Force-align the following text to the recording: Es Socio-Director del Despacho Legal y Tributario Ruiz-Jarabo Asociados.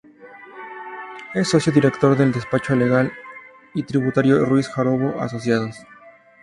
Es 1.35 1.49
Socio-Director 1.51 2.17
del 2.17 2.31
Despacho 2.31 2.75
Legal 2.75 3.13
y 3.75 3.83
Tributario 3.83 4.43
Ruiz-Jarabo 4.45 5.19
Asociados. 5.21 5.75